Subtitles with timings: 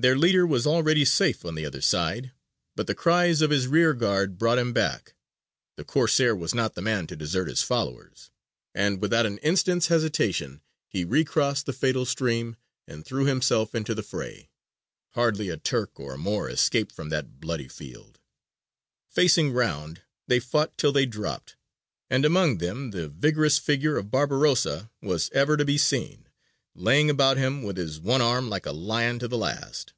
[0.00, 2.32] Their leader was already safe on the other side,
[2.74, 5.12] but the cries of his rear guard brought him back.
[5.76, 8.30] The Corsair was not the man to desert his followers,
[8.74, 12.56] and without an instant's hesitation he recrossed the fatal stream
[12.86, 14.48] and threw himself into the fray.
[15.10, 18.18] Hardly a Turk or a Moor escaped from that bloody field.
[19.06, 21.56] Facing round, they fought till they dropped;
[22.08, 26.26] and among them the vigorous figure of Barbarossa was ever to be seen,
[26.76, 29.92] laying about him with his one arm like a lion to the last.